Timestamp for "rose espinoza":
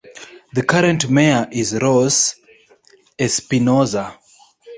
1.79-4.17